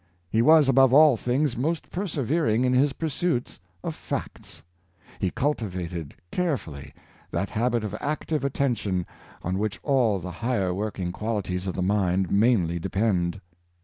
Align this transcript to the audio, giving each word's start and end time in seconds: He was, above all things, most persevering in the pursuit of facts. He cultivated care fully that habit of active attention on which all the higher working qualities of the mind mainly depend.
He 0.31 0.41
was, 0.41 0.67
above 0.67 0.95
all 0.95 1.15
things, 1.15 1.55
most 1.55 1.91
persevering 1.91 2.65
in 2.65 2.71
the 2.71 2.91
pursuit 2.95 3.59
of 3.83 3.93
facts. 3.93 4.63
He 5.19 5.29
cultivated 5.29 6.15
care 6.31 6.57
fully 6.57 6.95
that 7.29 7.49
habit 7.49 7.83
of 7.83 7.93
active 8.01 8.43
attention 8.43 9.05
on 9.43 9.59
which 9.59 9.79
all 9.83 10.17
the 10.17 10.31
higher 10.31 10.73
working 10.73 11.11
qualities 11.11 11.67
of 11.67 11.75
the 11.75 11.83
mind 11.83 12.31
mainly 12.31 12.79
depend. 12.79 13.39